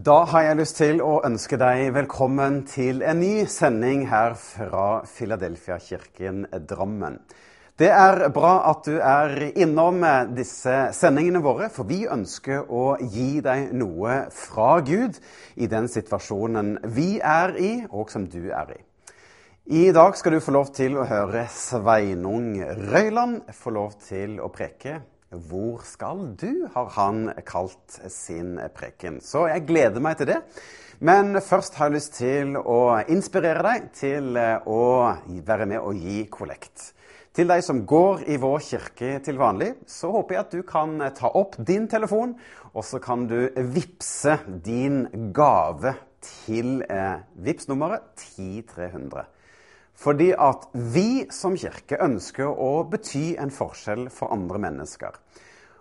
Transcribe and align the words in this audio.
Da 0.00 0.22
har 0.30 0.44
jeg 0.46 0.56
lyst 0.56 0.78
til 0.78 1.00
å 1.04 1.18
ønske 1.26 1.58
deg 1.60 1.90
velkommen 1.92 2.60
til 2.70 3.02
en 3.04 3.18
ny 3.20 3.42
sending 3.50 4.06
her 4.08 4.32
fra 4.38 5.02
Filadelfia-kirken 5.04 6.46
Drammen. 6.70 7.18
Det 7.76 7.90
er 7.92 8.22
bra 8.32 8.52
at 8.70 8.86
du 8.86 8.96
er 8.96 9.34
innom 9.50 10.00
disse 10.32 10.78
sendingene 10.96 11.42
våre, 11.44 11.68
for 11.74 11.90
vi 11.90 12.06
ønsker 12.08 12.70
å 12.72 12.94
gi 13.02 13.42
deg 13.44 13.74
noe 13.76 14.22
fra 14.32 14.78
Gud 14.86 15.20
i 15.60 15.68
den 15.68 15.90
situasjonen 15.92 16.78
vi 16.96 17.10
er 17.20 17.56
i, 17.60 17.72
og 17.90 18.08
som 18.14 18.24
du 18.30 18.46
er 18.46 18.72
i. 18.78 18.80
I 19.84 19.88
dag 19.92 20.16
skal 20.16 20.38
du 20.38 20.40
få 20.40 20.56
lov 20.56 20.72
til 20.80 20.96
å 20.96 21.08
høre 21.10 21.44
Sveinung 21.52 22.54
Røyland 22.88 23.52
få 23.52 23.76
lov 23.76 23.98
til 24.06 24.38
å 24.40 24.48
preke 24.54 25.02
'Hvor 25.30 25.84
skal 25.84 26.34
du?' 26.34 26.68
har 26.74 26.88
han 26.96 27.32
kalt 27.46 28.00
sin 28.08 28.58
preken. 28.74 29.20
Så 29.20 29.46
jeg 29.46 29.66
gleder 29.66 30.00
meg 30.00 30.16
til 30.18 30.26
det. 30.26 30.40
Men 31.00 31.40
først 31.40 31.74
har 31.74 31.88
jeg 31.88 31.94
lyst 31.94 32.12
til 32.18 32.56
å 32.58 33.00
inspirere 33.08 33.62
deg 33.62 33.92
til 33.94 34.36
å 34.66 34.82
være 35.46 35.66
med 35.66 35.80
og 35.80 35.94
gi 35.94 36.26
kollekt. 36.28 36.92
Til 37.32 37.46
deg 37.46 37.62
som 37.62 37.86
går 37.86 38.24
i 38.26 38.36
vår 38.42 38.58
kirke 38.58 39.20
til 39.22 39.38
vanlig, 39.38 39.70
så 39.86 40.10
håper 40.10 40.34
jeg 40.34 40.40
at 40.40 40.52
du 40.58 40.62
kan 40.66 40.98
ta 41.14 41.30
opp 41.30 41.54
din 41.62 41.86
telefon, 41.88 42.34
og 42.74 42.84
så 42.84 42.98
kan 42.98 43.28
du 43.30 43.48
vippse 43.54 44.34
din 44.66 45.06
gave 45.32 45.94
til 46.20 46.82
eh, 46.90 47.22
Vipps 47.38 47.68
nummeret 47.70 48.02
10300. 48.18 49.24
Fordi 50.00 50.30
at 50.32 50.64
vi 50.72 51.26
som 51.34 51.56
kirke 51.60 51.98
ønsker 52.00 52.48
å 52.48 52.84
bety 52.88 53.34
en 53.40 53.52
forskjell 53.52 54.06
for 54.14 54.32
andre 54.32 54.60
mennesker. 54.62 55.18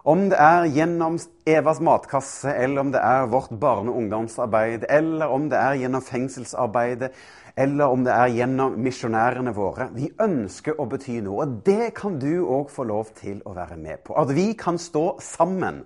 Om 0.09 0.29
det 0.31 0.39
er 0.39 0.67
gjennom 0.75 1.17
Evas 1.47 1.79
matkasse, 1.83 2.51
eller 2.51 2.81
om 2.81 2.91
det 2.91 3.01
er 3.03 3.27
vårt 3.31 3.51
barne- 3.59 3.91
og 3.91 3.97
ungdomsarbeid, 4.02 4.85
eller 4.89 5.27
om 5.27 5.49
det 5.52 5.59
er 5.59 5.79
gjennom 5.81 6.03
fengselsarbeidet, 6.03 7.11
eller 7.59 7.91
om 7.91 8.03
det 8.03 8.13
er 8.15 8.31
gjennom 8.31 8.77
misjonærene 8.79 9.53
våre. 9.55 9.89
Vi 9.95 10.11
ønsker 10.19 10.79
å 10.79 10.87
bety 10.87 11.19
noe, 11.23 11.43
og 11.43 11.63
det 11.67 11.93
kan 11.95 12.19
du 12.19 12.45
òg 12.45 12.71
få 12.71 12.87
lov 12.87 13.11
til 13.19 13.41
å 13.45 13.55
være 13.55 13.77
med 13.77 14.03
på. 14.03 14.15
At 14.19 14.31
vi 14.35 14.53
kan 14.53 14.79
stå 14.79 15.19
sammen 15.23 15.83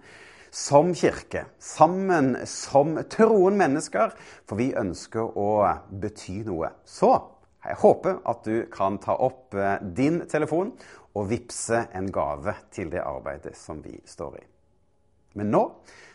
som 0.53 0.93
kirke, 0.93 1.47
sammen 1.59 2.35
som 2.45 2.99
troende 3.09 3.57
mennesker, 3.57 4.13
for 4.45 4.61
vi 4.61 4.73
ønsker 4.77 5.38
å 5.38 5.49
bety 5.89 6.43
noe. 6.45 6.69
Så 6.85 7.16
jeg 7.63 7.78
håper 7.79 8.18
at 8.28 8.44
du 8.44 8.66
kan 8.68 8.97
ta 9.00 9.13
opp 9.24 9.56
din 9.96 10.25
telefon 10.28 10.74
og 11.16 11.29
vippse 11.29 11.85
en 11.96 12.09
gave 12.12 12.51
til 12.75 12.90
det 12.91 13.00
arbeidet 13.00 13.53
som 13.56 13.78
vi 13.79 13.96
står 14.03 14.34
i. 14.35 14.41
Men 15.40 15.47
nå 15.53 15.62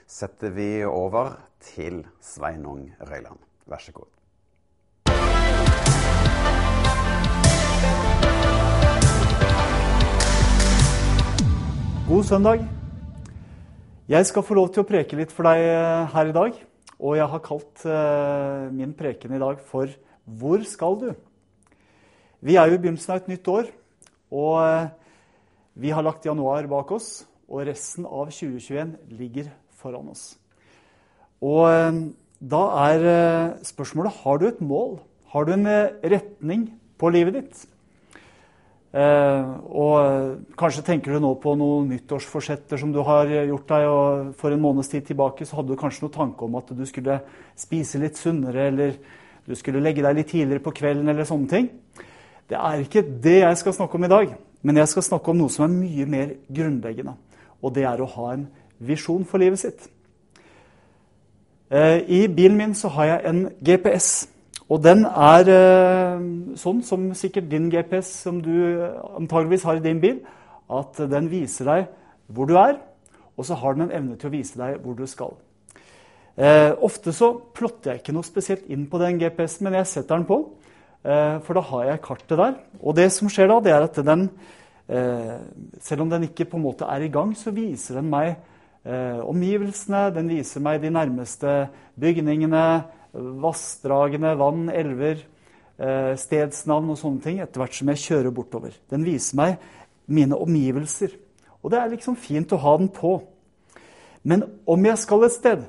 setter 0.04 0.52
vi 0.52 0.84
over 0.84 1.38
til 1.64 2.02
Sveinung 2.20 2.90
Røyland. 3.00 3.40
Vær 3.64 3.80
så 3.80 3.94
god. 3.96 4.10
God 12.08 12.24
søndag. 12.28 12.66
Jeg 14.08 14.26
skal 14.28 14.44
få 14.44 14.56
lov 14.56 14.68
til 14.72 14.84
å 14.84 14.88
preke 14.88 15.16
litt 15.16 15.32
for 15.32 15.48
deg 15.48 15.64
her 16.12 16.28
i 16.28 16.36
dag. 16.36 16.60
Og 16.98 17.16
jeg 17.16 17.32
har 17.32 17.42
kalt 17.44 17.88
min 18.76 18.92
preken 18.92 19.32
i 19.32 19.40
dag 19.40 19.64
for 19.64 19.88
'Hvor 20.28 20.64
skal 20.68 21.00
du?' 21.00 21.27
Vi 22.38 22.54
er 22.54 22.68
jo 22.70 22.76
i 22.76 22.78
begynnelsen 22.78 23.10
av 23.14 23.18
et 23.18 23.30
nytt 23.32 23.48
år, 23.50 23.70
og 24.30 24.90
vi 25.74 25.90
har 25.90 26.04
lagt 26.06 26.26
januar 26.28 26.68
bak 26.70 26.92
oss. 26.94 27.24
Og 27.48 27.64
resten 27.66 28.04
av 28.04 28.28
2021 28.28 28.92
ligger 29.18 29.48
foran 29.80 30.10
oss. 30.12 30.36
Og 31.42 31.64
da 32.38 32.60
er 32.84 33.06
spørsmålet 33.66 34.20
har 34.22 34.38
du 34.38 34.46
et 34.50 34.60
mål. 34.60 34.98
Har 35.32 35.48
du 35.48 35.54
en 35.56 35.66
retning 35.66 36.68
på 37.00 37.10
livet 37.10 37.40
ditt? 37.40 37.64
Og 38.94 40.54
kanskje 40.60 40.84
tenker 40.86 41.16
du 41.16 41.24
nå 41.24 41.32
på 41.42 41.56
noen 41.58 41.88
nyttårsforsetter 41.90 42.78
som 42.78 42.92
du 42.94 43.00
har 43.06 43.32
gjort 43.48 43.72
deg. 43.72 43.88
og 43.88 44.30
For 44.38 44.54
en 44.54 44.62
måneds 44.62 44.92
tid 44.92 45.08
tilbake 45.08 45.48
så 45.48 45.58
hadde 45.58 45.72
du 45.72 45.80
kanskje 45.80 46.06
noen 46.06 46.18
tanke 46.20 46.46
om 46.46 46.60
at 46.60 46.70
du 46.70 46.84
skulle 46.86 47.18
spise 47.58 47.98
litt 47.98 48.20
sunnere, 48.20 48.68
eller 48.70 48.94
du 49.48 49.56
skulle 49.56 49.82
legge 49.82 50.04
deg 50.04 50.20
litt 50.20 50.30
tidligere 50.36 50.62
på 50.62 50.76
kvelden, 50.76 51.08
eller 51.08 51.26
sånne 51.26 51.50
ting. 51.50 51.72
Det 52.48 52.56
er 52.56 52.80
ikke 52.80 53.04
det 53.22 53.38
jeg 53.42 53.60
skal 53.60 53.76
snakke 53.76 53.98
om 53.98 54.04
i 54.04 54.10
dag, 54.12 54.32
men 54.62 54.76
jeg 54.80 54.88
skal 54.88 55.04
snakke 55.04 55.30
om 55.30 55.36
noe 55.36 55.52
som 55.52 55.66
er 55.66 55.74
mye 55.74 56.06
mer 56.08 56.32
grunnleggende. 56.48 57.14
Og 57.62 57.74
det 57.74 57.84
er 57.84 58.00
å 58.00 58.08
ha 58.14 58.32
en 58.32 58.48
visjon 58.78 59.26
for 59.28 59.42
livet 59.42 59.60
sitt. 59.60 59.88
I 62.08 62.20
bilen 62.32 62.56
min 62.56 62.74
så 62.74 62.88
har 62.94 63.04
jeg 63.10 63.28
en 63.28 63.40
GPS. 63.60 64.28
Og 64.68 64.80
den 64.84 65.04
er 65.04 65.48
sånn 66.60 66.80
som 66.84 67.10
sikkert 67.16 67.50
din 67.50 67.68
GPS, 67.72 68.10
som 68.24 68.40
du 68.44 68.80
antageligvis 69.16 69.66
har 69.68 69.76
i 69.76 69.84
din 69.84 70.00
bil, 70.00 70.22
at 70.68 71.00
den 71.10 71.28
viser 71.32 71.68
deg 71.68 71.86
hvor 72.32 72.48
du 72.48 72.56
er, 72.60 72.78
og 73.36 73.46
så 73.48 73.56
har 73.56 73.76
den 73.76 73.86
en 73.86 73.94
evne 73.96 74.16
til 74.20 74.28
å 74.28 74.34
vise 74.34 74.58
deg 74.60 74.80
hvor 74.84 74.96
du 74.96 75.06
skal. 75.08 75.36
Ofte 76.84 77.12
så 77.16 77.32
plotter 77.56 77.92
jeg 77.92 78.02
ikke 78.02 78.16
noe 78.16 78.26
spesielt 78.26 78.68
inn 78.72 78.86
på 78.88 79.00
den 79.00 79.20
GPS-en, 79.20 79.68
men 79.68 79.78
jeg 79.80 79.92
setter 79.92 80.16
den 80.16 80.28
på. 80.28 80.42
For 81.02 81.54
da 81.54 81.62
har 81.70 81.84
jeg 81.86 82.00
kartet 82.04 82.38
der. 82.40 82.54
Og 82.82 82.96
det 82.98 83.06
som 83.14 83.30
skjer 83.30 83.48
da, 83.50 83.58
det 83.62 83.72
er 83.72 83.86
at 83.86 83.98
den, 84.04 84.28
selv 85.84 86.04
om 86.04 86.10
den 86.10 86.26
ikke 86.26 86.48
på 86.50 86.58
en 86.58 86.64
måte 86.64 86.88
er 86.90 87.04
i 87.06 87.10
gang, 87.12 87.32
så 87.38 87.52
viser 87.54 88.00
den 88.00 88.10
meg 88.10 88.34
omgivelsene. 88.84 90.08
Den 90.16 90.28
viser 90.32 90.64
meg 90.64 90.82
de 90.82 90.90
nærmeste 90.92 91.54
bygningene, 92.00 92.64
vassdragene, 93.14 94.34
vann, 94.40 94.68
elver, 94.74 95.22
stedsnavn 96.18 96.90
og 96.90 96.98
sånne 96.98 97.22
ting 97.22 97.40
etter 97.40 97.62
hvert 97.62 97.78
som 97.78 97.90
jeg 97.92 98.02
kjører 98.02 98.34
bortover. 98.34 98.74
Den 98.90 99.06
viser 99.06 99.38
meg 99.38 99.56
mine 100.10 100.36
omgivelser. 100.36 101.14
Og 101.62 101.72
det 101.72 101.80
er 101.80 101.92
liksom 101.92 102.16
fint 102.18 102.52
å 102.54 102.60
ha 102.62 102.76
den 102.80 102.90
på. 102.90 103.20
Men 104.26 104.44
om 104.66 104.86
jeg 104.86 104.98
skal 105.00 105.26
et 105.26 105.34
sted, 105.36 105.66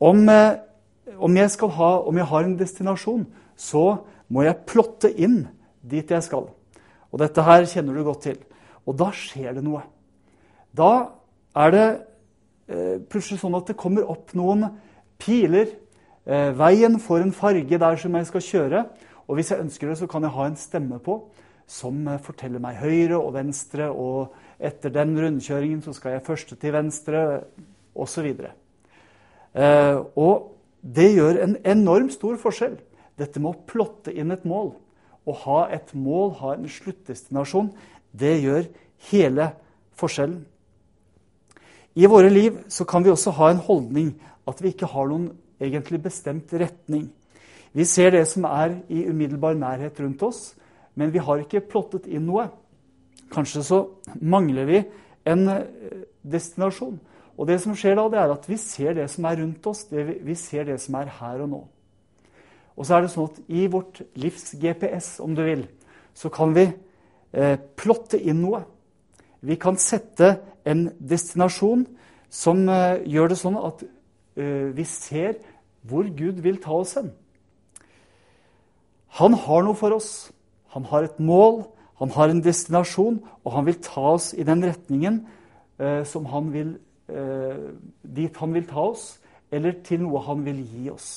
om, 0.00 0.26
om, 0.28 1.36
jeg, 1.38 1.50
ha, 1.78 1.90
om 2.04 2.18
jeg 2.20 2.28
har 2.30 2.44
en 2.44 2.58
destinasjon, 2.60 3.24
så 3.56 3.84
må 4.32 4.44
jeg 4.46 4.62
plotte 4.68 5.10
inn 5.10 5.44
dit 5.84 6.10
jeg 6.10 6.24
skal. 6.24 6.48
Og 7.12 7.20
dette 7.20 7.44
her 7.46 7.66
kjenner 7.70 7.96
du 7.96 8.04
godt 8.06 8.24
til. 8.26 8.40
Og 8.88 8.96
da 8.98 9.10
skjer 9.14 9.56
det 9.56 9.64
noe. 9.64 9.84
Da 10.74 10.90
er 11.54 11.74
det 11.74 11.86
eh, 12.68 12.96
plutselig 13.08 13.40
sånn 13.42 13.56
at 13.58 13.70
det 13.70 13.78
kommer 13.80 14.08
opp 14.10 14.34
noen 14.36 14.66
piler. 15.22 15.70
Eh, 16.24 16.50
veien 16.56 16.98
får 17.00 17.24
en 17.24 17.36
farge 17.36 17.80
der 17.80 18.00
som 18.00 18.16
jeg 18.18 18.30
skal 18.30 18.46
kjøre. 18.48 18.84
Og 19.28 19.38
hvis 19.38 19.52
jeg 19.52 19.62
ønsker 19.64 19.90
det, 19.90 19.98
så 20.00 20.08
kan 20.10 20.26
jeg 20.26 20.34
ha 20.34 20.48
en 20.48 20.58
stemme 20.60 21.00
på 21.04 21.20
som 21.70 22.02
forteller 22.20 22.60
meg 22.60 22.76
høyre 22.82 23.16
og 23.16 23.32
venstre. 23.38 23.88
Og 23.88 24.34
etter 24.58 24.92
den 24.92 25.14
rundkjøringen 25.20 25.84
så 25.84 25.94
skal 25.96 26.16
jeg 26.16 26.26
første 26.26 26.58
til 26.60 26.74
venstre, 26.74 27.22
osv. 27.94 28.26
Eh, 29.54 29.96
og 30.18 30.50
det 30.82 31.12
gjør 31.14 31.40
en 31.44 31.56
enormt 31.64 32.16
stor 32.16 32.36
forskjell. 32.42 32.76
Dette 33.18 33.40
med 33.40 33.52
å 33.52 33.66
plotte 33.68 34.12
inn 34.12 34.34
et 34.34 34.46
mål. 34.48 34.72
Å 35.24 35.36
ha 35.44 35.60
et 35.72 35.92
mål, 35.96 36.34
ha 36.40 36.54
en 36.54 36.66
sluttdestinasjon, 36.68 37.70
det 38.12 38.34
gjør 38.42 38.66
hele 39.10 39.50
forskjellen. 39.98 40.42
I 41.94 42.10
våre 42.10 42.30
liv 42.30 42.58
så 42.68 42.84
kan 42.84 43.04
vi 43.04 43.12
også 43.12 43.32
ha 43.38 43.52
en 43.52 43.62
holdning 43.62 44.10
at 44.50 44.60
vi 44.60 44.72
ikke 44.74 44.90
har 44.90 45.08
noen 45.08 45.30
egentlig 45.62 46.02
bestemt 46.02 46.52
retning. 46.52 47.06
Vi 47.74 47.86
ser 47.86 48.12
det 48.14 48.26
som 48.30 48.46
er 48.46 48.76
i 48.90 49.06
umiddelbar 49.06 49.56
nærhet 49.58 49.98
rundt 50.02 50.22
oss, 50.22 50.54
men 50.94 51.12
vi 51.14 51.22
har 51.22 51.42
ikke 51.42 51.64
plottet 51.70 52.06
inn 52.06 52.26
noe. 52.26 52.48
Kanskje 53.34 53.64
så 53.66 53.80
mangler 54.20 54.68
vi 54.68 54.82
en 55.26 55.48
eh, 55.50 56.04
destinasjon. 56.22 56.98
Og 57.34 57.48
det 57.50 57.58
som 57.62 57.74
skjer 57.74 57.96
da, 57.98 58.06
det 58.10 58.20
er 58.20 58.34
at 58.34 58.46
vi 58.46 58.58
ser 58.60 58.94
det 58.98 59.08
som 59.10 59.26
er 59.26 59.40
rundt 59.40 59.66
oss, 59.66 59.86
vi 59.90 60.36
ser 60.38 60.68
det 60.68 60.78
som 60.82 60.98
er 61.00 61.10
her 61.18 61.42
og 61.42 61.50
nå. 61.50 61.62
Og 62.74 62.86
så 62.86 62.96
er 62.96 63.04
det 63.04 63.12
sånn 63.12 63.30
at 63.30 63.40
i 63.48 63.66
vårt 63.70 64.02
livs 64.18 64.54
GPS, 64.58 65.18
om 65.22 65.34
du 65.36 65.44
vil, 65.46 65.66
så 66.14 66.30
kan 66.32 66.54
vi 66.56 66.66
eh, 66.66 67.56
plotte 67.78 68.18
inn 68.18 68.42
noe. 68.42 68.64
Vi 69.44 69.58
kan 69.60 69.78
sette 69.78 70.36
en 70.66 70.88
destinasjon 70.98 71.84
som 72.32 72.64
eh, 72.68 73.02
gjør 73.06 73.30
det 73.30 73.38
sånn 73.38 73.58
at 73.60 73.84
eh, 73.84 74.70
vi 74.74 74.86
ser 74.88 75.38
hvor 75.84 76.08
Gud 76.16 76.40
vil 76.42 76.58
ta 76.62 76.80
oss 76.80 76.96
hen. 76.98 77.12
Han 79.20 79.36
har 79.38 79.62
noe 79.62 79.78
for 79.78 79.94
oss. 79.94 80.32
Han 80.74 80.86
har 80.90 81.06
et 81.06 81.20
mål, 81.22 81.62
han 82.00 82.10
har 82.10 82.32
en 82.32 82.42
destinasjon, 82.42 83.20
og 83.44 83.52
han 83.54 83.66
vil 83.68 83.76
ta 83.84 84.08
oss 84.16 84.32
i 84.34 84.42
den 84.42 84.64
retningen 84.66 85.20
eh, 85.78 86.02
som 86.08 86.26
han 86.26 86.50
vil, 86.50 86.72
eh, 87.06 87.70
dit 88.02 88.36
han 88.42 88.56
vil 88.56 88.66
ta 88.66 88.88
oss, 88.90 89.20
eller 89.54 89.76
til 89.86 90.02
noe 90.02 90.24
han 90.26 90.42
vil 90.42 90.64
gi 90.66 90.88
oss. 90.90 91.12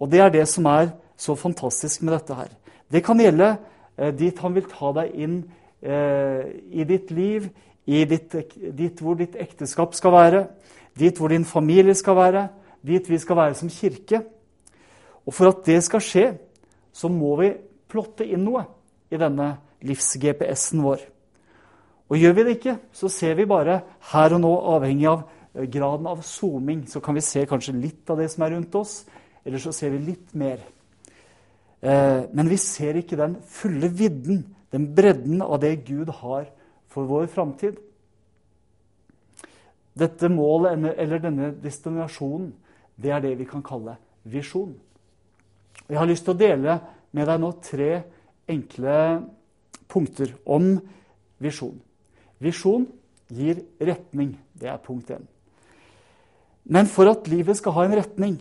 Og 0.00 0.10
Det 0.10 0.20
er 0.20 0.28
det 0.28 0.48
som 0.48 0.66
er 0.66 0.92
så 1.16 1.34
fantastisk 1.34 2.02
med 2.02 2.14
dette 2.14 2.34
her. 2.34 2.50
Det 2.90 3.04
kan 3.04 3.18
gjelde 3.18 3.56
eh, 3.98 4.12
dit 4.14 4.38
han 4.38 4.54
vil 4.54 4.66
ta 4.70 4.92
deg 4.92 5.14
inn 5.14 5.36
eh, 5.82 6.42
i 6.70 6.84
ditt 6.84 7.10
liv, 7.10 7.48
i 7.86 8.04
ditt, 8.08 8.34
dit 8.76 9.00
hvor 9.00 9.16
ditt 9.18 9.36
ekteskap 9.36 9.94
skal 9.94 10.12
være, 10.12 10.46
dit 10.98 11.16
hvor 11.18 11.28
din 11.28 11.44
familie 11.44 11.94
skal 11.94 12.16
være, 12.16 12.48
dit 12.84 13.08
vi 13.10 13.18
skal 13.18 13.36
være 13.36 13.58
som 13.58 13.72
kirke. 13.72 14.22
Og 15.24 15.34
for 15.34 15.50
at 15.50 15.64
det 15.66 15.80
skal 15.84 16.04
skje, 16.04 16.26
så 16.92 17.08
må 17.08 17.34
vi 17.40 17.54
plotte 17.90 18.26
inn 18.26 18.44
noe 18.44 18.64
i 19.12 19.20
denne 19.20 19.54
livs-GPS-en 19.84 20.84
vår. 20.84 21.02
Og 22.12 22.20
Gjør 22.20 22.34
vi 22.36 22.44
det 22.44 22.56
ikke, 22.58 22.76
så 22.92 23.08
ser 23.08 23.36
vi 23.38 23.48
bare 23.48 23.80
her 24.12 24.36
og 24.36 24.42
nå, 24.42 24.52
avhengig 24.76 25.08
av 25.08 25.24
eh, 25.54 25.66
graden 25.72 26.08
av 26.10 26.22
zooming, 26.22 26.84
så 26.88 27.00
kan 27.04 27.16
vi 27.16 27.24
se 27.24 27.44
kanskje 27.48 27.76
litt 27.78 28.10
av 28.12 28.20
det 28.20 28.28
som 28.32 28.44
er 28.44 28.54
rundt 28.56 28.76
oss, 28.78 29.02
eller 29.44 29.60
så 29.60 29.72
ser 29.72 29.92
vi 29.94 30.02
litt 30.10 30.34
mer. 30.34 30.62
Eh, 31.80 32.22
men 32.32 32.48
vi 32.48 32.58
ser 32.60 32.96
ikke 33.00 33.18
den 33.20 33.36
fulle 33.48 33.90
vidden, 33.92 34.44
den 34.72 34.88
bredden 34.96 35.42
av 35.44 35.60
det 35.62 35.76
Gud 35.86 36.08
har 36.22 36.48
for 36.90 37.08
vår 37.10 37.28
framtid. 37.32 37.76
Dette 39.94 40.30
målet, 40.32 40.80
eller 40.98 41.22
denne 41.22 41.52
destinasjonen, 41.62 42.50
det 42.96 43.12
er 43.12 43.22
det 43.22 43.36
vi 43.38 43.46
kan 43.46 43.62
kalle 43.62 43.96
visjon. 44.24 44.74
Jeg 45.88 45.98
har 45.98 46.08
lyst 46.08 46.24
til 46.26 46.34
å 46.34 46.40
dele 46.40 46.78
med 47.14 47.28
deg 47.28 47.40
nå 47.42 47.50
tre 47.62 47.90
enkle 48.50 48.96
punkter 49.90 50.32
om 50.46 50.72
visjon. 51.42 51.76
Visjon 52.42 52.86
gir 53.28 53.60
retning. 53.78 54.34
Det 54.54 54.70
er 54.70 54.82
punkt 54.82 55.10
én. 55.14 55.26
Men 56.64 56.88
for 56.88 57.10
at 57.10 57.28
livet 57.28 57.58
skal 57.58 57.76
ha 57.76 57.84
en 57.84 57.96
retning, 57.98 58.38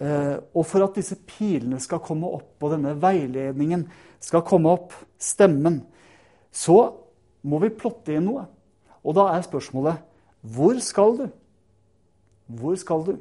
og 0.00 0.62
for 0.64 0.80
at 0.86 0.94
disse 0.96 1.18
pilene 1.28 1.76
skal 1.82 2.00
komme 2.00 2.28
opp, 2.32 2.54
og 2.62 2.72
denne 2.72 2.94
veiledningen 2.96 3.82
skal 4.22 4.44
komme 4.48 4.72
opp, 4.72 4.94
stemmen, 5.20 5.82
så 6.48 6.78
må 7.44 7.60
vi 7.60 7.72
plotte 7.76 8.14
inn 8.16 8.24
noe. 8.24 8.46
Og 9.04 9.16
da 9.16 9.26
er 9.34 9.44
spørsmålet 9.44 10.00
hvor 10.40 10.78
skal 10.80 11.18
du? 11.18 11.26
Hvor 12.48 12.78
skal 12.80 13.04
du? 13.10 13.12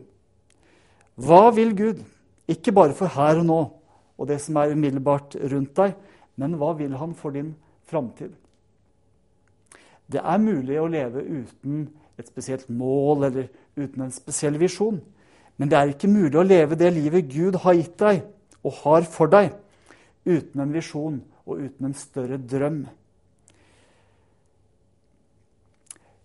Hva 1.19 1.49
vil 1.51 1.75
Gud? 1.75 1.99
Ikke 2.49 2.71
bare 2.73 2.95
for 2.95 3.11
her 3.11 3.41
og 3.41 3.45
nå 3.49 3.59
og 4.19 4.27
det 4.27 4.39
som 4.43 4.57
er 4.59 4.73
umiddelbart 4.75 5.37
rundt 5.51 5.77
deg, 5.79 5.95
men 6.39 6.57
hva 6.59 6.73
vil 6.75 6.95
han 6.99 7.15
for 7.15 7.35
din 7.35 7.53
framtid? 7.87 8.33
Det 10.09 10.19
er 10.19 10.41
mulig 10.43 10.79
å 10.81 10.89
leve 10.91 11.23
uten 11.23 11.85
et 12.19 12.27
spesielt 12.27 12.67
mål 12.67 13.29
eller 13.29 13.47
uten 13.79 14.03
en 14.03 14.11
spesiell 14.11 14.57
visjon. 14.59 14.99
Men 15.59 15.71
det 15.71 15.77
er 15.77 15.91
ikke 15.91 16.11
mulig 16.11 16.37
å 16.39 16.45
leve 16.45 16.77
det 16.79 16.93
livet 16.95 17.27
Gud 17.31 17.59
har 17.65 17.75
gitt 17.75 17.97
deg 17.99 18.23
og 18.63 18.77
har 18.83 19.07
for 19.07 19.31
deg, 19.31 19.51
uten 20.27 20.63
en 20.63 20.71
visjon 20.73 21.19
og 21.45 21.65
uten 21.65 21.89
en 21.89 21.97
større 21.97 22.39
drøm. 22.39 22.85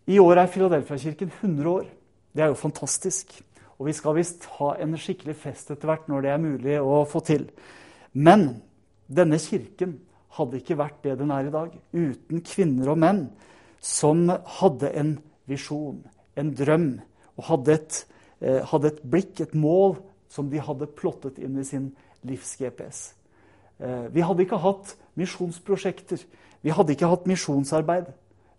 I 0.06 0.20
år 0.20 0.42
er 0.42 0.50
Filadelfia-kirken 0.52 1.32
100 1.40 1.70
år. 1.70 1.86
Det 2.34 2.44
er 2.44 2.50
jo 2.52 2.60
fantastisk. 2.60 3.32
Og 3.78 3.88
vi 3.88 3.94
skal 3.96 4.19
visst 4.19 4.44
ha 4.58 4.75
en 4.82 4.94
skikkelig 5.00 5.36
fest 5.40 5.72
etter 5.72 5.88
hvert 5.88 6.10
når 6.10 6.26
det 6.26 6.32
er 6.34 6.42
mulig 6.42 6.76
å 6.82 7.02
få 7.08 7.22
til. 7.25 7.46
Men 8.12 8.60
denne 9.10 9.40
kirken 9.42 9.96
hadde 10.36 10.60
ikke 10.60 10.78
vært 10.78 11.00
det 11.06 11.16
den 11.19 11.32
er 11.34 11.48
i 11.48 11.54
dag, 11.54 11.72
uten 11.94 12.42
kvinner 12.46 12.92
og 12.92 13.00
menn 13.00 13.25
som 13.84 14.26
hadde 14.58 14.90
en 14.96 15.14
visjon, 15.50 16.00
en 16.40 16.52
drøm, 16.56 16.88
og 17.36 17.48
hadde 17.50 17.75
et, 17.76 17.98
hadde 18.42 18.90
et 18.90 19.02
blikk, 19.06 19.40
et 19.40 19.54
mål, 19.54 19.98
som 20.34 20.50
de 20.50 20.58
hadde 20.60 20.88
plottet 20.98 21.38
inn 21.38 21.58
i 21.60 21.64
sin 21.66 21.92
livs-GPS. 22.26 23.12
Eh, 23.78 24.06
vi 24.14 24.25
hadde 24.25 24.44
ikke 24.44 24.60
hatt 24.62 24.94
misjonsprosjekter, 25.19 26.22
vi 26.64 26.72
hadde 26.75 26.94
ikke 26.94 27.10
hatt 27.10 27.26
misjonsarbeid 27.28 28.10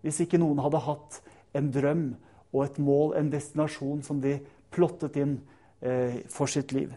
hvis 0.04 0.20
ikke 0.22 0.38
noen 0.38 0.60
hadde 0.62 0.82
hatt 0.84 1.20
en 1.56 1.70
drøm 1.74 2.04
og 2.52 2.60
et 2.62 2.76
mål, 2.78 3.16
en 3.18 3.32
destinasjon 3.32 4.04
som 4.06 4.20
de 4.22 4.36
plottet 4.72 5.16
inn 5.18 5.38
eh, 5.82 6.22
for 6.30 6.50
sitt 6.50 6.72
liv. 6.76 6.92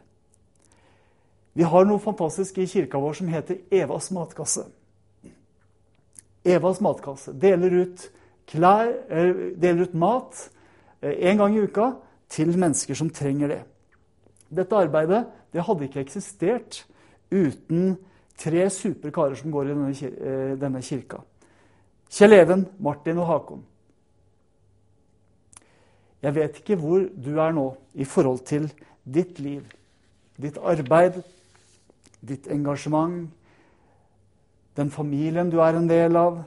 Vi 1.57 1.65
har 1.65 1.87
noe 1.87 1.99
fantastisk 2.03 2.59
i 2.61 2.67
kirka 2.69 2.99
vår 3.01 3.17
som 3.19 3.31
heter 3.33 3.63
Evas 3.73 4.11
matkasse. 4.15 4.67
Evas 6.45 6.79
matkasse 6.83 7.33
deler 7.35 7.81
ut, 7.81 8.05
klær, 8.47 8.93
eh, 9.09 9.33
deler 9.57 9.89
ut 9.89 9.97
mat 9.97 10.45
eh, 11.01 11.31
en 11.31 11.41
gang 11.41 11.57
i 11.57 11.65
uka 11.65 11.95
til 12.29 12.53
mennesker 12.57 12.95
som 12.95 13.09
trenger 13.09 13.47
det. 13.53 13.63
Dette 14.49 14.77
arbeidet 14.77 15.25
det 15.53 15.65
hadde 15.65 15.87
ikke 15.87 16.03
eksistert 16.03 16.83
uten 17.31 17.97
tre 18.39 18.69
supre 18.73 19.11
karer 19.13 19.35
som 19.35 19.51
går 19.51 19.69
i 19.69 19.73
denne, 20.59 20.77
eh, 20.79 20.81
kirka. 20.81 21.21
Kjell 22.09 22.33
Even, 22.33 22.67
Martin 22.79 23.17
og 23.17 23.27
Hakon. 23.27 23.65
Jeg 26.21 26.35
vet 26.35 26.57
ikke 26.57 26.75
hvor 26.75 27.05
du 27.25 27.39
er 27.39 27.51
nå 27.51 27.77
i 27.95 28.03
forhold 28.03 28.39
til 28.45 28.71
ditt 29.05 29.39
liv, 29.39 29.63
ditt 30.41 30.57
arbeid, 30.57 31.23
ditt 32.21 32.47
engasjement, 32.47 33.29
den 34.75 34.91
familien 34.91 35.49
du 35.49 35.59
er 35.59 35.77
en 35.77 35.87
del 35.87 36.15
av, 36.15 36.43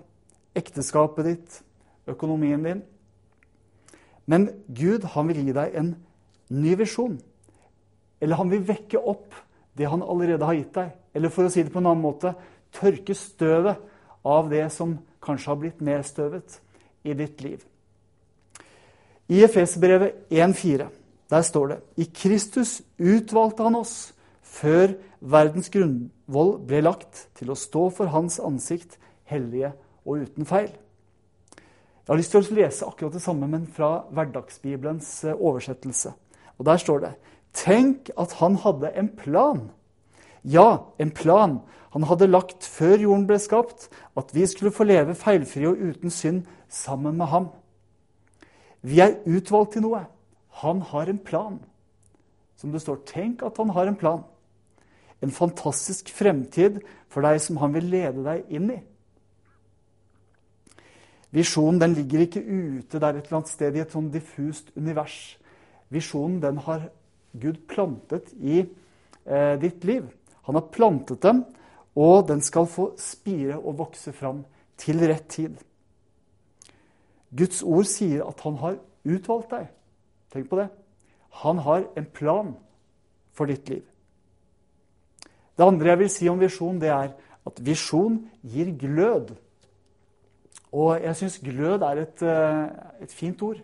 ekteskapet 0.55 1.25
ditt, 1.25 1.63
økonomien 2.07 2.63
din. 2.65 2.83
Men 4.27 4.49
Gud 4.69 5.05
han 5.15 5.29
vil 5.31 5.43
gi 5.43 5.55
deg 5.57 5.77
en 5.79 5.95
ny 6.53 6.75
visjon. 6.79 7.19
Eller 8.23 8.39
han 8.39 8.53
vil 8.53 8.65
vekke 8.67 9.01
opp 9.01 9.35
det 9.79 9.89
han 9.89 10.05
allerede 10.05 10.47
har 10.47 10.59
gitt 10.59 10.75
deg. 10.77 10.93
Eller 11.15 11.33
for 11.33 11.49
å 11.49 11.53
si 11.53 11.65
det 11.65 11.73
på 11.73 11.81
en 11.83 11.91
annen 11.91 12.05
måte 12.05 12.35
tørke 12.73 13.17
støvet 13.17 13.83
av 14.23 14.49
det 14.53 14.65
som 14.73 14.97
kanskje 15.23 15.51
har 15.51 15.61
blitt 15.61 15.85
nedstøvet 15.85 16.59
i 17.09 17.15
ditt 17.19 17.43
liv. 17.43 17.63
I 19.33 19.43
Efesbrevet 19.47 20.29
1,4 20.31 20.89
der 21.33 21.43
står 21.43 21.69
det 21.71 21.79
I 21.97 22.05
Kristus 22.13 22.83
utvalgte 22.99 23.65
han 23.65 23.79
oss 23.79 24.13
før 24.43 24.93
verdens 25.23 25.71
grunnvoll 25.73 26.59
ble 26.69 26.83
lagt, 26.85 27.29
til 27.39 27.53
å 27.53 27.57
stå 27.57 27.87
for 27.97 28.13
hans 28.13 28.37
ansikt, 28.43 28.99
hellige 29.25 29.73
og 30.05 30.27
uten 30.27 30.49
feil. 30.49 30.69
Jeg 32.03 32.11
har 32.11 32.19
lyst 32.19 32.33
til 32.35 32.43
å 32.43 32.55
lese 32.57 32.87
akkurat 32.87 33.15
det 33.15 33.23
samme, 33.23 33.47
men 33.47 33.69
fra 33.71 34.09
Hverdagsbibelens 34.11 35.11
eh, 35.25 35.39
oversettelse. 35.39 36.11
Og 36.59 36.67
Der 36.67 36.77
står 36.83 37.05
det 37.05 37.13
Tenk 37.53 38.11
at 38.19 38.33
han 38.41 38.57
hadde 38.57 38.91
en 38.97 39.09
plan. 39.17 39.71
Ja, 40.43 40.89
en 40.99 41.11
plan 41.11 41.61
han 41.93 42.07
hadde 42.09 42.31
lagt 42.31 42.65
før 42.65 42.97
jorden 42.97 43.27
ble 43.29 43.37
skapt, 43.39 43.91
at 44.17 44.33
vi 44.33 44.47
skulle 44.49 44.73
få 44.73 44.87
leve 44.89 45.15
feilfrie 45.15 45.69
og 45.69 45.77
uten 45.77 46.11
synd 46.11 46.47
sammen 46.73 47.19
med 47.21 47.29
ham. 47.29 47.51
Vi 48.81 48.99
er 49.05 49.21
utvalgt 49.29 49.77
til 49.77 49.85
noe. 49.85 50.07
Han 50.65 50.81
har 50.81 51.13
en 51.13 51.21
plan. 51.21 51.61
Som 52.57 52.73
det 52.73 52.81
står, 52.83 53.03
tenk 53.07 53.45
at 53.45 53.61
han 53.61 53.71
har 53.77 53.91
en 53.91 53.99
plan. 54.01 54.25
En 55.23 55.31
fantastisk 55.31 56.09
fremtid 56.11 56.81
for 57.13 57.23
deg 57.23 57.39
som 57.45 57.61
han 57.61 57.77
vil 57.77 57.93
lede 57.93 58.25
deg 58.25 58.49
inn 58.49 58.73
i. 58.73 58.81
Visjonen 61.33 61.95
ligger 61.97 62.27
ikke 62.27 62.43
ute 62.45 63.01
der 63.01 63.17
et 63.17 63.27
eller 63.27 63.41
annet 63.41 63.53
sted 63.53 63.77
i 63.77 63.81
et 63.81 63.93
sånn 63.95 64.11
diffust 64.13 64.69
univers. 64.77 65.39
Visjonen 65.93 66.41
den 66.43 66.61
har 66.67 66.91
Gud 67.33 67.63
plantet 67.69 68.33
i 68.37 68.61
eh, 68.61 69.55
ditt 69.61 69.85
liv. 69.89 70.05
Han 70.45 70.59
har 70.59 70.69
plantet 70.75 71.23
dem, 71.25 71.45
og 71.97 72.27
den 72.29 72.43
skal 72.45 72.69
få 72.69 72.93
spire 73.01 73.57
og 73.59 73.79
vokse 73.81 74.13
fram 74.13 74.43
til 74.81 75.01
rett 75.09 75.29
tid. 75.33 75.57
Guds 77.33 77.63
ord 77.65 77.89
sier 77.89 78.27
at 78.27 78.41
han 78.45 78.59
har 78.61 78.77
utvalgt 79.09 79.55
deg. 79.55 79.71
Tenk 80.33 80.51
på 80.51 80.61
det. 80.61 80.69
Han 81.43 81.63
har 81.65 81.87
en 81.97 82.09
plan 82.13 82.53
for 83.33 83.49
ditt 83.49 83.69
liv. 83.73 83.85
Det 85.57 85.65
andre 85.65 85.93
jeg 85.93 86.01
vil 86.01 86.13
si 86.13 86.29
om 86.29 86.41
visjon, 86.41 86.81
det 86.81 86.93
er 86.93 87.13
at 87.49 87.65
visjon 87.65 88.21
gir 88.45 88.73
glød. 88.79 89.33
Og 90.73 91.03
jeg 91.03 91.17
syns 91.17 91.39
glød 91.45 91.83
er 91.83 92.03
et, 92.03 92.23
eh, 92.23 93.03
et, 93.03 93.13
fint 93.13 93.43
ord. 93.43 93.61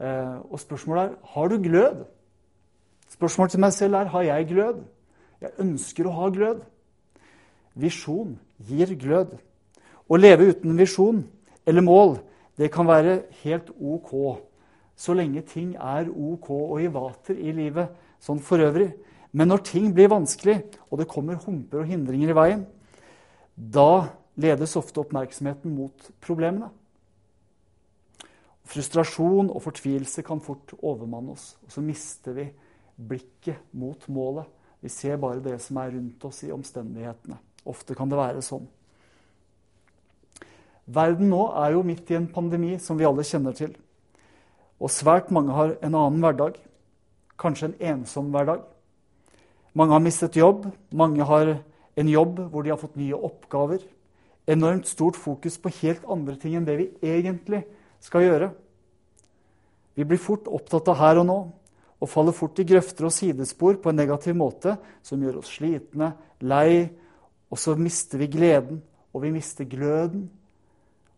Eh, 0.00 0.36
og 0.50 0.60
spørsmålet 0.60 1.02
er 1.02 1.14
har 1.34 1.48
du 1.48 1.56
glød. 1.62 2.04
Spørsmålet 3.08 3.50
til 3.50 3.60
meg 3.60 3.72
selv 3.72 3.94
er 3.94 4.04
har 4.04 4.22
jeg 4.22 4.48
glød. 4.48 4.82
Jeg 5.40 5.50
ønsker 5.58 6.06
å 6.06 6.16
ha 6.20 6.28
glød. 6.28 6.60
Visjon 7.74 8.38
gir 8.58 8.94
glød. 8.98 9.38
Å 10.08 10.16
leve 10.16 10.50
uten 10.50 10.78
visjon 10.78 11.24
eller 11.66 11.82
mål, 11.82 12.18
det 12.58 12.70
kan 12.72 12.86
være 12.86 13.22
helt 13.42 13.70
ok 13.80 14.12
så 14.96 15.14
lenge 15.14 15.42
ting 15.44 15.74
er 15.76 16.08
ok 16.08 16.50
og 16.50 16.78
i 16.80 16.88
vater 16.88 17.36
i 17.36 17.52
livet 17.52 17.92
sånn 18.24 18.40
for 18.40 18.62
øvrig. 18.64 18.88
Men 19.36 19.52
når 19.52 19.64
ting 19.68 19.90
blir 19.94 20.08
vanskelig, 20.08 20.62
og 20.88 21.02
det 21.02 21.08
kommer 21.10 21.36
humper 21.44 21.82
og 21.82 21.90
hindringer 21.90 22.32
i 22.32 22.36
veien, 22.36 22.62
da 23.56 24.08
ledes 24.36 24.76
ofte 24.76 25.00
oppmerksomheten 25.00 25.74
mot 25.74 26.10
problemene. 26.24 26.68
Frustrasjon 28.66 29.50
og 29.52 29.62
fortvilelse 29.62 30.24
kan 30.26 30.42
fort 30.42 30.74
overmanne 30.80 31.36
oss, 31.36 31.54
og 31.64 31.72
så 31.72 31.82
mister 31.84 32.34
vi 32.36 32.48
blikket 32.96 33.62
mot 33.76 34.08
målet. 34.10 34.48
Vi 34.82 34.90
ser 34.92 35.18
bare 35.22 35.42
det 35.42 35.58
som 35.62 35.78
er 35.80 35.92
rundt 35.94 36.24
oss 36.26 36.42
i 36.44 36.52
omstendighetene. 36.54 37.38
Ofte 37.66 37.94
kan 37.98 38.10
det 38.10 38.18
være 38.18 38.42
sånn. 38.44 38.66
Verden 40.86 41.32
nå 41.32 41.40
er 41.58 41.74
jo 41.74 41.82
midt 41.86 42.10
i 42.12 42.18
en 42.18 42.28
pandemi 42.30 42.76
som 42.82 42.98
vi 42.98 43.06
alle 43.08 43.24
kjenner 43.26 43.56
til. 43.56 43.72
Og 44.78 44.92
svært 44.92 45.32
mange 45.34 45.54
har 45.56 45.74
en 45.80 45.96
annen 45.96 46.22
hverdag. 46.22 46.60
Kanskje 47.40 47.70
en 47.70 47.78
ensom 47.94 48.30
hverdag. 48.34 48.62
Mange 49.76 49.96
har 49.96 50.04
mistet 50.04 50.38
jobb. 50.38 50.68
Mange 50.94 51.26
har 51.26 51.56
en 51.96 52.08
jobb 52.12 52.38
hvor 52.52 52.62
de 52.62 52.70
har 52.70 52.80
fått 52.80 52.98
nye 53.00 53.18
oppgaver. 53.18 53.82
Enormt 54.46 54.86
stort 54.86 55.18
fokus 55.18 55.58
på 55.58 55.72
helt 55.82 56.04
andre 56.08 56.36
ting 56.38 56.54
enn 56.54 56.66
det 56.66 56.76
vi 56.78 56.88
egentlig 57.02 57.64
skal 58.04 58.26
gjøre. 58.26 58.50
Vi 59.96 60.04
blir 60.04 60.20
fort 60.20 60.46
opptatt 60.52 60.90
av 60.92 61.00
her 61.00 61.22
og 61.22 61.26
nå 61.26 61.38
og 61.96 62.10
faller 62.12 62.34
fort 62.36 62.58
i 62.60 62.66
grøfter 62.68 63.08
og 63.08 63.14
sidespor 63.14 63.78
på 63.80 63.90
en 63.90 63.96
negativ 63.96 64.36
måte 64.36 64.74
som 65.04 65.22
gjør 65.22 65.40
oss 65.40 65.54
slitne, 65.56 66.10
lei, 66.44 66.84
og 67.48 67.60
så 67.60 67.72
mister 67.78 68.20
vi 68.20 68.28
gleden, 68.28 68.82
og 69.16 69.22
vi 69.24 69.32
mister 69.32 69.64
gløden. 69.64 70.26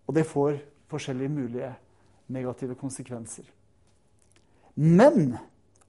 Og 0.06 0.14
det 0.14 0.26
får 0.28 0.60
forskjellige 0.88 1.32
mulige 1.32 1.72
negative 2.32 2.76
konsekvenser. 2.78 3.44
Men 4.78 5.34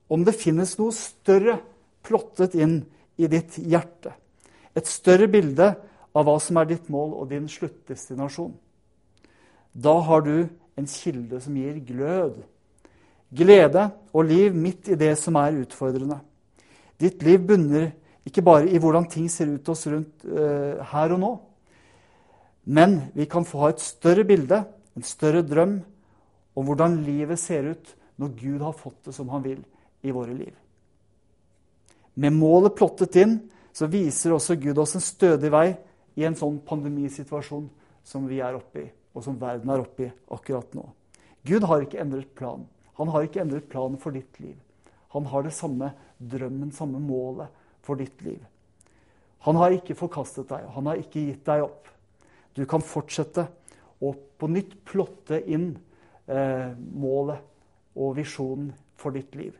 om 0.10 0.24
det 0.25 0.39
finnes 0.39 0.74
noe 0.79 0.96
større 0.96 1.60
plottet 2.03 2.58
inn 2.58 2.81
i 3.19 3.29
ditt 3.29 3.60
hjerte, 3.62 4.15
et 4.74 4.89
større 4.89 5.27
bilde 5.29 5.74
av 6.16 6.25
hva 6.25 6.38
som 6.42 6.58
er 6.58 6.70
ditt 6.72 6.89
mål 6.89 7.13
og 7.20 7.30
din 7.32 7.48
sluttdestinasjon, 7.50 8.54
da 9.74 9.94
har 10.08 10.24
du 10.25 10.50
en 10.80 10.88
kilde 10.89 11.42
som 11.44 11.58
gir 11.58 11.78
glød 11.86 12.39
glede 13.36 13.89
og 14.13 14.25
liv 14.25 14.56
midt 14.56 14.89
i 14.89 14.98
det 14.98 15.13
som 15.20 15.38
er 15.39 15.60
utfordrende. 15.62 16.20
Ditt 17.00 17.22
liv 17.24 17.46
bunner 17.48 17.92
ikke 18.28 18.44
bare 18.46 18.70
i 18.70 18.80
hvordan 18.82 19.08
ting 19.10 19.30
ser 19.32 19.51
ut 19.54 19.70
oss 19.70 19.86
rundt 19.88 20.25
uh, 20.25 20.82
her 20.92 21.16
og 21.16 21.22
nå, 21.22 21.32
men 22.70 23.00
vi 23.16 23.25
kan 23.30 23.48
få 23.48 23.63
ha 23.63 23.70
et 23.74 23.82
større 23.82 24.25
bilde, 24.28 24.63
en 24.96 25.06
større 25.06 25.42
drøm, 25.42 25.80
om 26.56 26.66
hvordan 26.66 27.00
livet 27.06 27.39
ser 27.39 27.72
ut 27.72 27.94
når 28.20 28.34
Gud 28.36 28.66
har 28.66 28.75
fått 28.75 29.06
det 29.08 29.13
som 29.16 29.30
han 29.32 29.44
vil 29.46 29.62
i 30.04 30.12
våre 30.12 30.34
liv. 30.36 30.51
Med 32.20 32.36
målet 32.36 32.75
plottet 32.75 33.16
inn 33.22 33.38
så 33.74 33.88
viser 33.88 34.36
også 34.36 34.58
Gud 34.60 34.78
oss 34.82 34.98
en 34.98 35.06
stødig 35.06 35.51
vei 35.54 35.70
i 36.19 36.25
en 36.27 36.35
sånn 36.35 36.59
pandemisituasjon 36.67 37.69
som 38.05 38.27
vi 38.27 38.41
er 38.43 38.57
oppe 38.57 38.83
i, 38.83 38.88
og 39.15 39.23
som 39.23 39.38
verden 39.39 39.71
er 39.71 39.83
oppe 39.83 40.07
i 40.07 40.11
akkurat 40.35 40.73
nå. 40.75 40.85
Gud 41.47 41.65
har 41.69 41.85
ikke 41.85 42.01
endret 42.03 42.33
planen. 42.35 42.67
Han 42.99 43.11
har 43.13 43.23
ikke 43.23 43.41
endret 43.45 43.69
planen 43.71 43.99
for 44.01 44.15
ditt 44.15 44.39
liv. 44.43 44.57
Han 45.15 45.29
har 45.31 45.45
det 45.45 45.55
samme 45.55 45.93
drømmen, 46.19 46.73
samme 46.75 46.99
målet 46.99 47.47
for 47.85 47.99
ditt 47.99 48.19
liv. 48.25 48.41
Han 49.47 49.55
har 49.55 49.71
ikke 49.71 49.95
forkastet 49.95 50.49
deg, 50.51 50.67
han 50.75 50.89
har 50.89 50.99
ikke 50.99 51.23
gitt 51.29 51.45
deg 51.47 51.63
opp. 51.63 51.88
Du 52.53 52.65
kan 52.67 52.83
fortsette 52.83 53.47
å 54.03 54.11
på 54.39 54.49
nytt 54.51 54.75
plotte 54.88 55.39
inn 55.47 55.71
eh, 56.27 56.75
målet 56.75 57.39
og 57.99 58.17
visjonen 58.19 58.73
for 58.99 59.15
ditt 59.15 59.35
liv. 59.39 59.55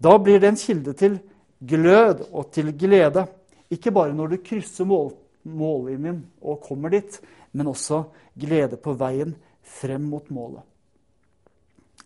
Da 0.00 0.16
blir 0.18 0.40
det 0.40 0.50
en 0.50 0.58
kilde 0.58 0.94
til 0.98 1.18
glød 1.60 2.24
og 2.30 2.50
til 2.54 2.72
glede. 2.74 3.26
Ikke 3.70 3.92
bare 3.94 4.14
når 4.16 4.32
du 4.32 4.40
krysser 4.44 4.88
mål, 4.88 5.12
mållinjen 5.46 6.24
og 6.42 6.62
kommer 6.64 6.92
dit, 6.92 7.20
men 7.52 7.70
også 7.70 8.04
glede 8.38 8.78
på 8.80 8.94
veien 8.98 9.36
frem 9.62 10.08
mot 10.10 10.26
målet. 10.34 10.64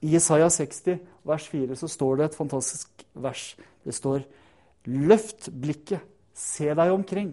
I 0.04 0.16
Isaiah 0.18 0.50
60, 0.52 0.98
vers 1.24 1.46
4, 1.48 1.76
så 1.80 1.88
står 1.88 2.16
det 2.16 2.24
et 2.28 2.36
fantastisk 2.36 3.06
vers. 3.14 3.54
Det 3.84 3.94
står 3.96 4.26
Løft 4.84 5.48
blikket, 5.48 6.02
se 6.36 6.66
deg 6.76 6.90
omkring. 6.92 7.30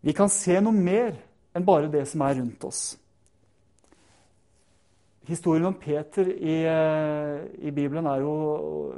Vi 0.00 0.14
kan 0.14 0.30
se 0.30 0.60
noe 0.62 0.76
mer 0.76 1.16
enn 1.56 1.66
bare 1.66 1.90
det 1.90 2.04
som 2.08 2.22
er 2.22 2.38
rundt 2.38 2.64
oss. 2.68 2.94
Historien 5.30 5.68
om 5.68 5.76
Peter 5.78 6.26
i, 6.26 6.56
eh, 6.66 7.44
i, 7.62 7.70
Bibelen 7.70 8.06
er 8.10 8.24
jo 8.24 8.32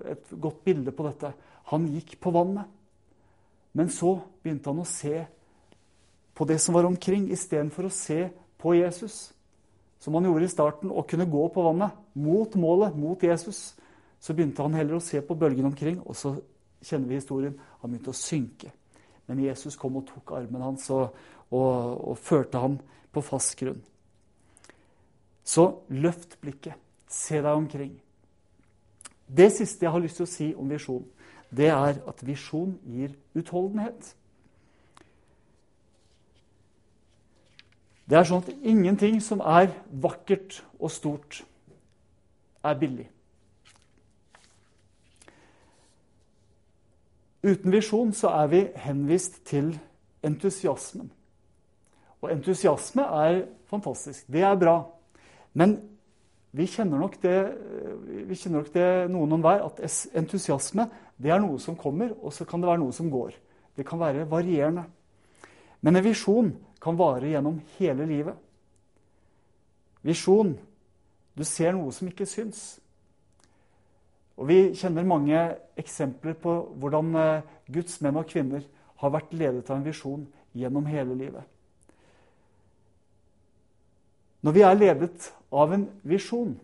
et 0.08 0.30
godt 0.40 0.62
bilde 0.64 0.94
på 0.96 1.04
dette. 1.04 1.32
Han 1.68 1.84
gikk 1.92 2.16
på 2.24 2.32
vannet, 2.32 2.64
men 3.76 3.90
så 3.92 4.14
begynte 4.40 4.72
han 4.72 4.80
å 4.80 4.88
se 4.88 5.26
på 6.32 6.46
det 6.48 6.56
som 6.60 6.76
var 6.76 6.88
omkring, 6.88 7.28
istedenfor 7.32 7.88
å 7.88 7.92
se 7.92 8.30
på 8.60 8.74
Jesus. 8.78 9.34
Som 10.00 10.16
han 10.16 10.24
gjorde 10.24 10.48
i 10.48 10.54
starten, 10.54 10.90
og 10.90 11.06
kunne 11.10 11.28
gå 11.28 11.44
på 11.52 11.66
vannet 11.68 12.00
mot 12.16 12.56
målet, 12.56 12.96
mot 12.96 13.20
Jesus. 13.22 13.74
Så 14.18 14.32
begynte 14.32 14.64
han 14.64 14.74
heller 14.74 14.96
å 14.96 15.04
se 15.04 15.20
på 15.20 15.36
bølgene 15.36 15.68
omkring, 15.68 16.00
og 16.00 16.16
så 16.16 16.34
kjenner 16.82 17.12
vi 17.12 17.20
historien. 17.20 17.60
Han 17.82 17.92
begynte 17.92 18.14
å 18.14 18.16
synke. 18.16 18.72
Men 19.28 19.44
Jesus 19.44 19.76
kom 19.78 20.00
og 20.00 20.08
tok 20.08 20.32
armen 20.40 20.64
hans 20.64 20.88
og, 20.90 21.12
og, 21.52 21.72
og 22.08 22.18
førte 22.18 22.62
ham 22.62 22.80
på 23.12 23.22
fast 23.22 23.54
grunn. 23.60 23.82
Så 25.44 25.82
løft 25.88 26.38
blikket. 26.40 26.78
Se 27.08 27.42
deg 27.42 27.52
omkring. 27.52 27.92
Det 29.28 29.50
siste 29.52 29.84
jeg 29.84 29.92
har 29.92 30.02
lyst 30.02 30.20
til 30.20 30.26
å 30.26 30.32
si 30.32 30.48
om 30.56 30.68
visjon, 30.70 31.04
det 31.52 31.68
er 31.68 32.00
at 32.08 32.24
visjon 32.24 32.74
gir 32.88 33.12
utholdenhet. 33.36 34.14
Det 38.08 38.18
er 38.18 38.28
sånn 38.28 38.42
at 38.44 38.52
ingenting 38.66 39.20
som 39.24 39.40
er 39.40 39.70
vakkert 40.02 40.60
og 40.78 40.92
stort, 40.92 41.42
er 42.62 42.78
billig. 42.78 43.08
Uten 47.42 47.74
visjon 47.74 48.12
så 48.14 48.30
er 48.38 48.50
vi 48.52 48.60
henvist 48.84 49.40
til 49.48 49.72
entusiasmen. 50.22 51.08
Og 52.22 52.30
entusiasme 52.30 53.02
er 53.02 53.40
fantastisk. 53.66 54.28
Det 54.30 54.44
er 54.46 54.54
bra. 54.60 54.76
Men 55.58 55.76
vi 56.52 56.66
kjenner 56.68 57.00
nok 57.00 57.16
det, 57.22 57.36
kjenner 58.36 58.58
nok 58.60 58.72
det 58.74 58.88
noen 59.12 59.38
og 59.38 59.44
hver, 59.44 59.64
at 59.68 59.80
entusiasme 60.18 60.88
det 61.22 61.32
er 61.32 61.40
noe 61.40 61.60
som 61.62 61.78
kommer, 61.78 62.12
og 62.20 62.34
så 62.34 62.44
kan 62.48 62.60
det 62.60 62.68
være 62.68 62.82
noe 62.82 62.94
som 62.96 63.08
går. 63.12 63.36
Det 63.76 63.86
kan 63.88 64.00
være 64.00 64.26
varierende. 64.28 64.84
Men 65.80 65.96
en 65.96 66.04
visjon 66.04 66.52
kan 66.82 66.98
vare 66.98 67.30
gjennom 67.30 67.60
hele 67.78 68.06
livet. 68.08 68.36
Visjon. 70.02 70.56
Du 71.32 71.44
ser 71.48 71.72
noe 71.72 71.92
som 71.94 72.10
ikke 72.10 72.26
syns. 72.28 72.82
Og 74.36 74.48
Vi 74.48 74.74
kjenner 74.74 75.06
mange 75.06 75.38
eksempler 75.78 76.34
på 76.40 76.54
hvordan 76.80 77.14
eh, 77.16 77.44
Guds 77.72 78.00
menn 78.02 78.18
og 78.18 78.28
kvinner 78.28 78.64
har 79.00 79.12
vært 79.14 79.34
ledet 79.36 79.68
av 79.70 79.76
en 79.76 79.86
visjon 79.86 80.24
gjennom 80.56 80.88
hele 80.88 81.14
livet. 81.14 81.44
Når 84.42 84.52
vi 84.52 84.64
er 84.66 84.78
ledet 84.78 85.28
av 85.52 85.72
en 85.72 85.86
visjon 86.02 86.54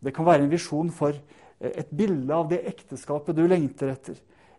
Det 0.00 0.12
kan 0.14 0.26
være 0.26 0.44
en 0.44 0.52
visjon 0.52 0.90
for 0.94 1.12
eh, 1.12 1.72
et 1.82 1.90
bilde 1.90 2.34
av 2.34 2.48
det 2.50 2.60
ekteskapet 2.68 3.34
du 3.36 3.46
lengter 3.48 3.90
etter. 3.90 4.18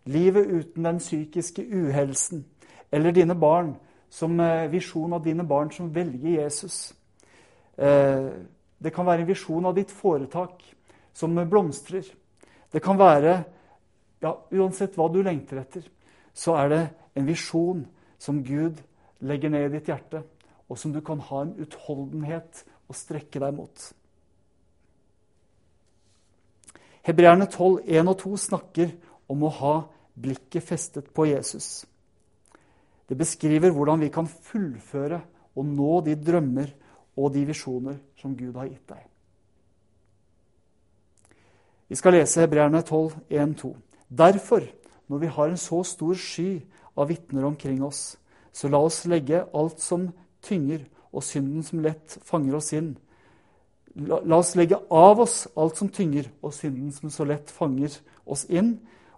Livet 0.09 0.47
uten 0.49 0.83
den 0.83 0.97
psykiske 0.99 1.61
uhelsen. 1.61 2.41
Eller 2.91 3.13
dine 3.15 3.35
barn 3.35 3.75
som 4.09 4.39
eh, 4.39 4.67
visjon 4.71 5.13
av 5.13 5.23
dine 5.23 5.45
barn 5.47 5.71
som 5.71 5.91
velger 5.93 6.41
Jesus. 6.41 6.95
Eh, 7.77 8.27
det 8.77 8.93
kan 8.93 9.05
være 9.05 9.23
en 9.23 9.29
visjon 9.29 9.65
av 9.69 9.77
ditt 9.77 9.93
foretak 9.93 10.65
som 11.13 11.37
blomstrer. 11.49 12.05
Det 12.73 12.81
kan 12.83 12.99
være 12.99 13.37
ja, 14.21 14.33
Uansett 14.51 14.97
hva 14.97 15.07
du 15.13 15.21
lengter 15.21 15.61
etter, 15.61 15.85
så 16.33 16.55
er 16.57 16.69
det 16.73 16.81
en 17.17 17.27
visjon 17.27 17.85
som 18.17 18.41
Gud 18.43 18.81
legger 19.25 19.53
ned 19.53 19.67
i 19.67 19.75
ditt 19.77 19.91
hjerte, 19.91 20.23
og 20.67 20.79
som 20.79 20.93
du 20.93 21.01
kan 21.01 21.21
ha 21.23 21.43
en 21.43 21.55
utholdenhet 21.61 22.63
å 22.87 22.95
strekke 22.95 23.41
deg 23.43 23.55
mot. 23.55 23.85
Hebreerne 27.07 27.47
12, 27.47 27.85
1 27.87 28.11
og 28.11 28.17
2 28.19 28.33
snakker 28.47 28.91
om 29.31 29.45
å 29.47 29.53
ha 29.61 29.75
blikket 30.17 30.65
festet 30.65 31.13
på 31.15 31.27
Jesus. 31.29 31.85
Det 33.07 33.15
beskriver 33.15 33.71
hvordan 33.71 34.01
vi 34.03 34.11
kan 34.11 34.27
fullføre 34.27 35.21
og 35.55 35.65
nå 35.65 36.01
de 36.03 36.17
drømmer 36.19 36.73
og 37.17 37.31
de 37.33 37.45
visjoner 37.47 38.01
som 38.19 38.35
Gud 38.35 38.57
har 38.59 38.67
gitt 38.67 38.89
deg. 38.91 39.05
Vi 41.87 41.95
skal 41.95 42.17
lese 42.17 42.43
Hebreerne 42.43 42.81
12, 42.83 43.15
1-2. 43.31 43.71
Derfor, 44.11 44.65
når 45.07 45.23
vi 45.23 45.31
har 45.31 45.47
en 45.47 45.59
så 45.59 45.79
stor 45.87 46.19
sky 46.19 46.59
av 46.97 47.07
vitner 47.07 47.47
omkring 47.47 47.79
oss, 47.85 48.17
så 48.51 48.67
la 48.67 48.81
oss 48.83 49.05
legge 49.07 49.45
alt 49.55 49.79
som 49.79 50.09
tynger, 50.45 50.85
og 51.13 51.23
synden 51.23 51.63
som 51.65 51.81
lett 51.81 52.17
fanger 52.27 52.57
oss 52.59 52.73
inn. 52.75 52.91
La, 53.97 54.19
la 54.21 54.39
oss 54.41 54.53
legge 54.59 54.77
av 54.93 55.21
oss 55.23 55.47
alt 55.57 55.79
som 55.79 55.89
tynger, 55.89 56.29
og 56.45 56.53
synden 56.53 56.91
som 56.93 57.11
så 57.13 57.25
lett 57.25 57.51
fanger 57.53 57.95
oss 58.25 58.45
inn, 58.49 58.75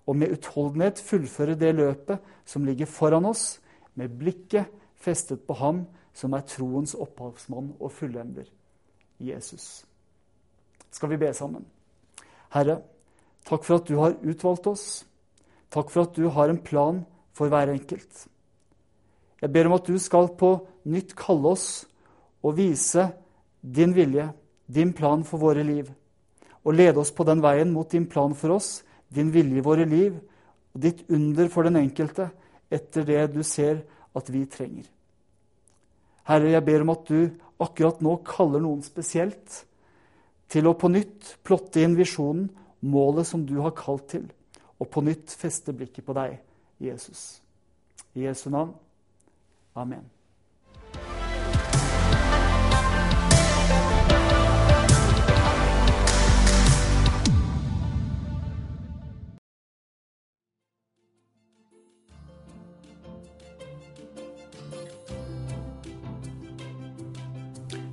og 0.07 0.17
med 0.17 0.33
utholdenhet 0.33 1.01
fullføre 1.03 1.57
det 1.59 1.73
løpet 1.77 2.23
som 2.47 2.65
ligger 2.65 2.89
foran 2.89 3.27
oss, 3.29 3.59
med 3.93 4.15
blikket 4.17 4.69
festet 4.99 5.43
på 5.47 5.57
ham 5.59 5.83
som 6.15 6.33
er 6.33 6.47
troens 6.47 6.95
opphavsmann 6.97 7.73
og 7.79 7.91
fullender, 7.93 8.47
Jesus. 9.19 9.83
Skal 10.91 11.13
vi 11.13 11.19
be 11.21 11.29
sammen? 11.35 11.65
Herre, 12.53 12.79
takk 13.45 13.65
for 13.67 13.79
at 13.79 13.87
du 13.87 13.99
har 13.99 14.17
utvalgt 14.23 14.67
oss. 14.71 14.87
Takk 15.69 15.91
for 15.93 16.07
at 16.07 16.15
du 16.17 16.29
har 16.33 16.49
en 16.49 16.61
plan 16.63 17.03
for 17.37 17.51
hver 17.51 17.69
enkelt. 17.71 18.25
Jeg 19.39 19.51
ber 19.53 19.69
om 19.69 19.77
at 19.77 19.87
du 19.87 19.97
skal 20.01 20.31
på 20.39 20.51
nytt 20.89 21.15
kalle 21.17 21.53
oss 21.55 21.69
og 22.43 22.57
vise 22.57 23.05
din 23.61 23.93
vilje, 23.95 24.29
din 24.67 24.93
plan 24.93 25.23
for 25.27 25.41
våre 25.41 25.63
liv. 25.63 25.87
Og 26.63 26.75
lede 26.75 26.99
oss 27.01 27.11
på 27.15 27.25
den 27.27 27.41
veien 27.43 27.71
mot 27.71 27.89
din 27.89 28.07
plan 28.09 28.35
for 28.35 28.57
oss, 28.57 28.83
din 29.09 29.31
vilje 29.33 29.59
i 29.59 29.65
våre 29.65 29.87
liv, 29.87 30.17
og 30.75 30.81
ditt 30.83 31.05
under 31.09 31.49
for 31.49 31.65
den 31.65 31.79
enkelte, 31.79 32.29
etter 32.69 33.07
det 33.07 33.23
du 33.33 33.41
ser 33.43 33.81
at 34.15 34.29
vi 34.31 34.43
trenger. 34.45 34.85
Herre, 36.29 36.51
jeg 36.53 36.65
ber 36.65 36.83
om 36.83 36.93
at 36.93 37.07
du 37.09 37.31
akkurat 37.59 38.03
nå 38.05 38.19
kaller 38.27 38.61
noen 38.61 38.83
spesielt 38.85 39.63
til 40.49 40.67
å 40.69 40.75
på 40.77 40.91
nytt 40.91 41.37
plotte 41.45 41.81
inn 41.81 41.97
visjonen, 41.97 42.49
målet 42.79 43.27
som 43.27 43.41
du 43.45 43.57
har 43.63 43.75
kalt 43.75 44.05
til, 44.13 44.27
og 44.79 44.87
på 44.93 45.03
nytt 45.03 45.33
feste 45.35 45.73
blikket 45.75 46.05
på 46.05 46.15
deg, 46.15 46.37
Jesus. 46.79 47.41
I 48.15 48.29
Jesu 48.29 48.47
navn. 48.53 48.71
Amen. 49.73 50.09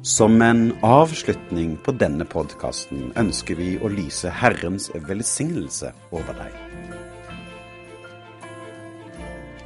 Som 0.07 0.43
en 0.43 0.73
avslutning 0.83 1.77
på 1.85 1.93
denne 1.93 2.25
podkasten 2.25 3.11
ønsker 3.19 3.59
vi 3.59 3.75
å 3.83 3.91
lyse 3.91 4.31
Herrens 4.31 4.87
velsignelse 5.09 5.91
over 6.15 6.39
deg. 6.39 6.66